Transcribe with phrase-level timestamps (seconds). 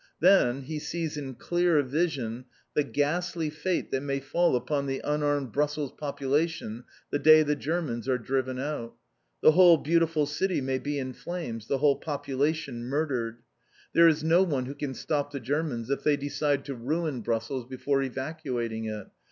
[0.19, 5.51] Then, he sees in clear vision, the ghastly fate that may fall upon the unarmed
[5.51, 8.95] Brussels population the day the Germans are driven out.
[9.43, 13.43] The whole beautiful city may be in flames, the whole population murdered.
[13.93, 17.67] There is no one who can stop the Germans if they decide to ruin Brussels
[17.67, 19.05] before evacuating it.